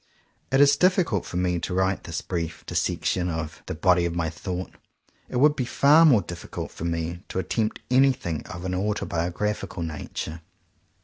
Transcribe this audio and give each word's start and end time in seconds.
If 0.51 0.55
it 0.55 0.61
is 0.61 0.77
difficult 0.77 1.27
for 1.27 1.37
me 1.37 1.59
to 1.59 1.75
write 1.75 2.05
this 2.05 2.21
brief 2.23 2.65
dissection 2.65 3.29
of 3.29 3.61
"the 3.67 3.75
body 3.75 4.05
of 4.05 4.15
my 4.15 4.31
thought," 4.31 4.71
it 5.29 5.35
would 5.35 5.55
be 5.55 5.63
far 5.63 6.05
more 6.05 6.23
difficult 6.23 6.71
for 6.71 6.85
me 6.85 7.21
to 7.29 7.37
attempt 7.37 7.81
anything 7.91 8.43
of 8.47 8.65
an 8.65 8.73
autobiographical 8.73 9.83
nature. 9.83 10.41